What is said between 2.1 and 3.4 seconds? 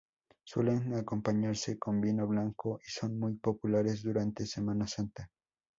blanco y son muy